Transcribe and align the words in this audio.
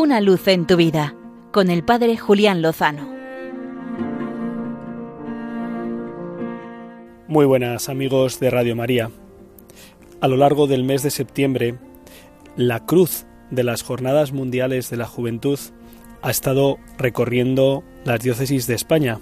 Una 0.00 0.22
luz 0.22 0.48
en 0.48 0.66
tu 0.66 0.78
vida 0.78 1.14
con 1.52 1.68
el 1.68 1.84
Padre 1.84 2.16
Julián 2.16 2.62
Lozano. 2.62 3.06
Muy 7.28 7.44
buenas 7.44 7.90
amigos 7.90 8.40
de 8.40 8.48
Radio 8.48 8.74
María. 8.74 9.10
A 10.22 10.26
lo 10.26 10.38
largo 10.38 10.66
del 10.66 10.84
mes 10.84 11.02
de 11.02 11.10
septiembre, 11.10 11.74
la 12.56 12.86
cruz 12.86 13.26
de 13.50 13.62
las 13.62 13.82
Jornadas 13.82 14.32
Mundiales 14.32 14.88
de 14.88 14.96
la 14.96 15.04
Juventud 15.04 15.58
ha 16.22 16.30
estado 16.30 16.78
recorriendo 16.96 17.84
las 18.06 18.20
diócesis 18.20 18.66
de 18.66 18.76
España, 18.76 19.18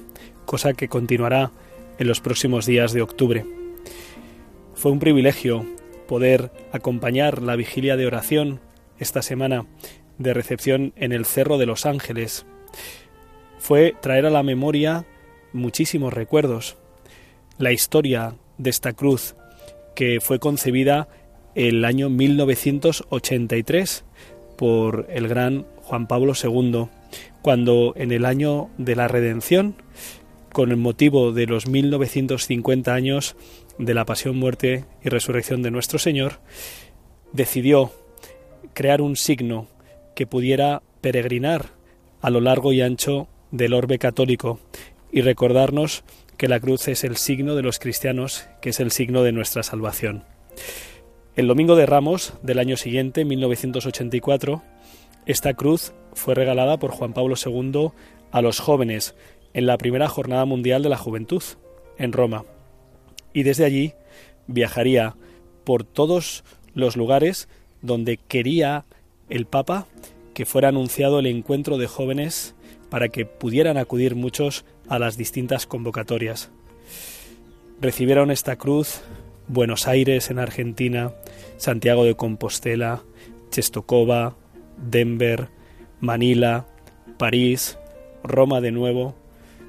cosa 0.47 0.75
que 0.75 0.87
continuará 0.87 1.51
en 1.99 2.07
los 2.07 2.21
próximos 2.21 2.67
días 2.67 2.93
de 2.93 3.03
octubre. 3.03 3.45
Fue 4.75 4.93
un 4.93 5.01
privilegio 5.01 5.67
poder 6.07 6.53
acompañar 6.71 7.43
la 7.43 7.57
vigilia 7.57 7.97
de 7.97 8.07
oración 8.07 8.61
esta 9.01 9.23
semana 9.23 9.67
de 10.19 10.35
recepción 10.35 10.93
en 10.97 11.13
el 11.13 11.25
Cerro 11.25 11.59
de 11.59 11.67
los 11.67 11.87
Ángeles. 11.87 12.45
Fue 13.59 13.95
traer 14.01 14.27
a 14.27 14.31
la 14.31 14.43
memoria 14.43 15.07
muchísimos 15.53 16.13
recuerdos. 16.13 16.77
La 17.59 17.73
historia 17.73 18.35
de 18.59 18.71
esta 18.71 18.93
cruz 18.93 19.35
que 19.95 20.21
fue 20.21 20.39
concebida 20.39 21.09
el 21.55 21.85
año 21.85 22.09
1983 22.09 24.05
por 24.57 25.07
el 25.11 25.27
gran 25.29 25.67
Juan 25.83 26.07
Pablo 26.07 26.35
II, 26.41 26.87
cuando 27.43 27.95
en 27.97 28.13
el 28.13 28.25
año 28.25 28.71
de 28.79 28.95
la 28.95 29.09
redención, 29.09 29.75
con 30.53 30.71
el 30.71 30.77
motivo 30.77 31.33
de 31.33 31.47
los 31.47 31.67
1950 31.67 32.95
años 32.95 33.37
de 33.79 33.95
la 33.95 34.05
pasión, 34.05 34.37
muerte 34.37 34.85
y 35.05 35.09
resurrección 35.09 35.63
de 35.63 35.71
nuestro 35.71 35.99
Señor, 35.99 36.41
decidió 37.33 37.93
crear 38.75 39.01
un 39.01 39.17
signo 39.17 39.67
que 40.19 40.27
pudiera 40.27 40.83
peregrinar 41.01 41.67
a 42.21 42.31
lo 42.31 42.41
largo 42.41 42.73
y 42.73 42.81
ancho 42.81 43.29
del 43.53 43.73
orbe 43.73 44.01
católico 44.01 44.59
y 45.13 45.21
recordarnos 45.21 46.03
que 46.37 46.49
la 46.49 46.59
cruz 46.59 46.89
es 46.89 47.05
el 47.05 47.17
signo 47.17 47.55
de 47.55 47.63
los 47.63 47.79
cristianos, 47.79 48.49
que 48.61 48.71
es 48.71 48.81
el 48.81 48.91
signo 48.91 49.23
de 49.23 49.31
nuestra 49.31 49.63
salvación. 49.63 50.25
El 51.37 51.47
domingo 51.47 51.77
de 51.77 51.87
Ramos 51.87 52.33
del 52.43 52.59
año 52.59 52.77
siguiente, 52.77 53.25
1984, 53.25 54.61
esta 55.27 55.55
cruz 55.55 55.93
fue 56.15 56.35
regalada 56.35 56.81
por 56.81 56.91
Juan 56.91 57.13
Pablo 57.13 57.37
II 57.37 57.91
a 58.33 58.43
los 58.43 58.59
jóvenes 58.59 59.15
en 59.55 59.67
la 59.67 59.79
primera 59.79 60.09
Jornada 60.09 60.45
Mundial 60.47 60.83
de 60.83 60.89
la 60.89 60.97
Juventud, 60.97 61.45
en 61.97 62.13
Roma. 62.13 62.45
Y 63.33 63.45
desde 63.45 63.65
allí 63.65 63.93
viajaría 64.49 65.15
por 65.63 65.85
todos 65.85 66.43
los 66.75 66.97
lugares 66.97 67.49
donde 67.83 68.17
quería 68.17 68.85
el 69.29 69.47
Papa 69.47 69.87
que 70.35 70.47
fuera 70.47 70.69
anunciado 70.69 71.19
el 71.19 71.27
encuentro 71.27 71.79
de 71.79 71.87
jóvenes 71.87 72.55
para 72.91 73.09
que 73.09 73.27
pudieran 73.27 73.77
acudir 73.77 74.15
muchos 74.15 74.65
a 74.89 74.99
las 74.99 75.17
distintas 75.17 75.67
convocatorias. 75.67 76.51
Recibieron 77.81 78.31
esta 78.31 78.57
cruz 78.57 79.01
Buenos 79.49 79.89
Aires 79.89 80.31
en 80.31 80.39
Argentina, 80.39 81.13
Santiago 81.57 82.05
de 82.05 82.15
Compostela, 82.15 83.03
Chestokova, 83.51 84.37
Denver, 84.77 85.49
Manila, 86.01 86.67
París, 87.17 87.79
Roma 88.23 88.61
de 88.61 88.73
nuevo, 88.73 89.15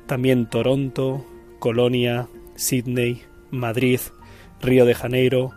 también 0.06 0.50
Toronto, 0.50 1.26
Colonia, 1.60 2.28
Sydney, 2.56 3.22
Madrid, 3.52 4.00
Río 4.62 4.86
de 4.86 4.96
Janeiro, 4.96 5.52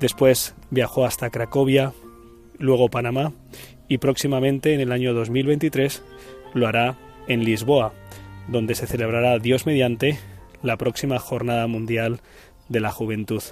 después 0.00 0.54
viajó 0.70 1.06
hasta 1.06 1.30
Cracovia, 1.30 1.92
luego 2.58 2.88
Panamá 2.88 3.32
y 3.88 3.98
próximamente 3.98 4.74
en 4.74 4.80
el 4.80 4.92
año 4.92 5.14
2023 5.14 6.02
lo 6.54 6.66
hará 6.66 6.96
en 7.26 7.44
Lisboa, 7.44 7.92
donde 8.48 8.74
se 8.74 8.86
celebrará 8.86 9.38
Dios 9.38 9.66
mediante 9.66 10.18
la 10.62 10.76
próxima 10.76 11.18
Jornada 11.18 11.66
Mundial 11.66 12.20
de 12.68 12.80
la 12.80 12.90
Juventud. 12.90 13.42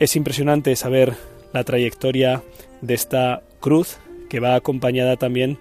Es 0.00 0.16
impresionante 0.16 0.74
saber 0.76 1.14
la 1.52 1.64
trayectoria 1.64 2.42
de 2.80 2.94
esta 2.94 3.42
cruz 3.60 3.98
que 4.28 4.40
va 4.40 4.54
acompañada 4.54 5.16
también 5.16 5.58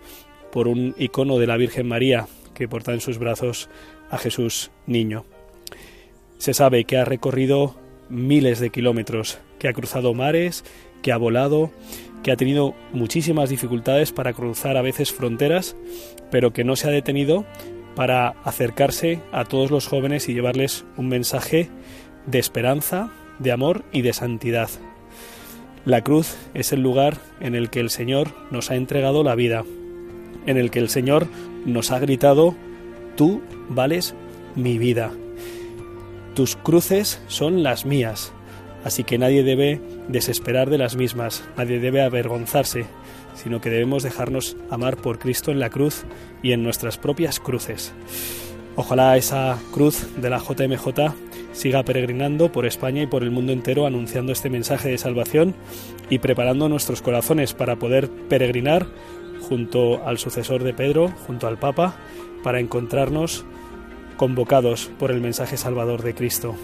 por 0.51 0.67
un 0.67 0.95
icono 0.97 1.37
de 1.37 1.47
la 1.47 1.57
Virgen 1.57 1.87
María 1.87 2.27
que 2.53 2.67
porta 2.67 2.93
en 2.93 3.01
sus 3.01 3.17
brazos 3.17 3.69
a 4.09 4.17
Jesús 4.17 4.71
niño. 4.85 5.25
Se 6.37 6.53
sabe 6.53 6.85
que 6.85 6.97
ha 6.97 7.05
recorrido 7.05 7.75
miles 8.13 8.59
de 8.59 8.69
kilómetros, 8.69 9.39
que 9.59 9.67
ha 9.67 9.73
cruzado 9.73 10.13
mares, 10.13 10.63
que 11.01 11.11
ha 11.11 11.17
volado, 11.17 11.71
que 12.21 12.31
ha 12.31 12.37
tenido 12.37 12.73
muchísimas 12.93 13.49
dificultades 13.49 14.11
para 14.11 14.33
cruzar 14.33 14.77
a 14.77 14.81
veces 14.81 15.11
fronteras, 15.11 15.75
pero 16.31 16.53
que 16.53 16.63
no 16.63 16.75
se 16.75 16.87
ha 16.87 16.91
detenido 16.91 17.45
para 17.95 18.29
acercarse 18.43 19.19
a 19.31 19.45
todos 19.45 19.71
los 19.71 19.87
jóvenes 19.87 20.29
y 20.29 20.33
llevarles 20.33 20.85
un 20.97 21.09
mensaje 21.09 21.69
de 22.25 22.39
esperanza, 22.39 23.11
de 23.39 23.51
amor 23.51 23.83
y 23.91 24.01
de 24.01 24.13
santidad. 24.13 24.69
La 25.85 26.01
cruz 26.01 26.37
es 26.53 26.71
el 26.71 26.81
lugar 26.81 27.17
en 27.41 27.55
el 27.55 27.69
que 27.69 27.81
el 27.81 27.89
Señor 27.89 28.29
nos 28.51 28.71
ha 28.71 28.75
entregado 28.75 29.23
la 29.23 29.35
vida, 29.35 29.65
en 30.45 30.57
el 30.57 30.71
que 30.71 30.79
el 30.79 30.89
Señor 30.89 31.27
nos 31.65 31.91
ha 31.91 31.99
gritado, 31.99 32.55
tú 33.17 33.41
vales 33.69 34.15
mi 34.55 34.77
vida. 34.77 35.11
Tus 36.35 36.55
cruces 36.55 37.21
son 37.27 37.61
las 37.61 37.85
mías, 37.85 38.33
así 38.83 39.03
que 39.03 39.19
nadie 39.19 39.43
debe 39.43 39.79
desesperar 40.07 40.71
de 40.71 40.79
las 40.79 40.95
mismas, 40.95 41.43
nadie 41.57 41.79
debe 41.79 42.01
avergonzarse, 42.01 42.85
sino 43.35 43.61
que 43.61 43.69
debemos 43.69 44.01
dejarnos 44.01 44.57
amar 44.71 44.97
por 44.97 45.19
Cristo 45.19 45.51
en 45.51 45.59
la 45.59 45.69
cruz 45.69 46.05
y 46.41 46.53
en 46.53 46.63
nuestras 46.63 46.97
propias 46.97 47.39
cruces. 47.39 47.93
Ojalá 48.75 49.15
esa 49.15 49.59
cruz 49.71 50.07
de 50.17 50.31
la 50.31 50.39
JMJ 50.39 51.13
siga 51.51 51.83
peregrinando 51.83 52.51
por 52.51 52.65
España 52.65 53.03
y 53.03 53.07
por 53.07 53.21
el 53.21 53.29
mundo 53.29 53.53
entero 53.53 53.85
anunciando 53.85 54.31
este 54.31 54.49
mensaje 54.49 54.89
de 54.89 54.97
salvación 54.97 55.53
y 56.09 56.17
preparando 56.17 56.67
nuestros 56.67 57.03
corazones 57.03 57.53
para 57.53 57.75
poder 57.75 58.09
peregrinar 58.09 58.87
junto 59.47 60.03
al 60.07 60.17
sucesor 60.17 60.63
de 60.63 60.73
Pedro, 60.73 61.09
junto 61.27 61.47
al 61.47 61.59
Papa, 61.59 61.95
para 62.43 62.59
encontrarnos 62.59 63.45
convocados 64.23 64.89
por 64.99 65.11
el 65.11 65.19
mensaje 65.19 65.57
salvador 65.57 66.01
de 66.01 66.15
Cristo, 66.15 66.55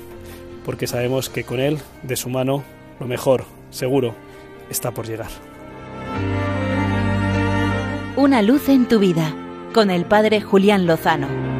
porque 0.63 0.87
sabemos 0.87 1.27
que 1.27 1.43
con 1.43 1.59
Él, 1.59 1.77
de 2.03 2.15
su 2.15 2.29
mano, 2.29 2.63
lo 3.01 3.05
mejor, 3.05 3.43
seguro, 3.69 4.15
está 4.69 4.91
por 4.91 5.05
llegar. 5.05 5.27
Una 8.15 8.41
luz 8.41 8.69
en 8.69 8.87
tu 8.87 8.99
vida, 8.99 9.35
con 9.73 9.89
el 9.89 10.05
Padre 10.05 10.39
Julián 10.39 10.87
Lozano. 10.87 11.58